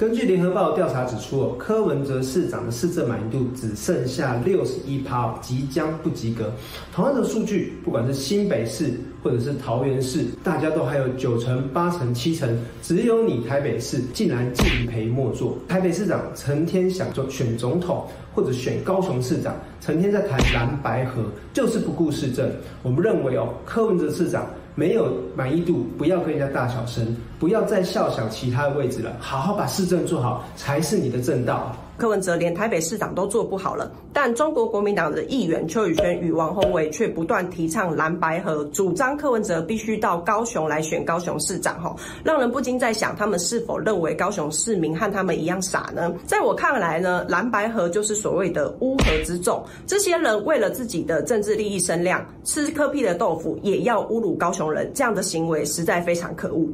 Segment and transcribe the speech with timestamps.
[0.00, 6.52] 根据联合报调查指出，柯文哲市长的市政满意度只剩下六十一趴，即将不及格。
[6.92, 8.90] 同样的数据，不管是新北市
[9.22, 15.56] 或者是桃园市，大家都还有九成、八成、七成，只有你台北市竟然敬陪末座。
[15.68, 18.04] 台北市长成天想做选总统，
[18.34, 19.54] 或者选高雄市长，
[19.84, 22.50] 成天在谈蓝白合，就是不顾市政。
[22.82, 24.46] 我们认为哦，柯文哲市长。
[24.76, 31.76] 没有满意度，不要跟人家大小声，不要再笑想其他的位置了，好好把市政做好才是你的正道。
[31.96, 46.12] 柯文哲连台北市长都做不好了，但中国国民党的议员邱宇轩与王鸿薇却不断提倡蓝白合，主张柯文哲必须到高雄来选高雄市长，吼，让人不禁在想，他们是否认为高雄市民和他们一样傻呢？
[46.26, 56.68] 在我看来呢，蓝白合就是所谓的乌合之众，这些人为了自己的政治利益声量，吃柯屁的豆腐也要侮辱高雄人，这样的行为实在非常可恶。